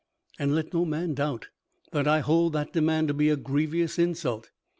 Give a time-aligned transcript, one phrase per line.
[0.39, 1.49] And let no man doubt
[1.91, 4.49] that I hold that demand to be a grievous insult.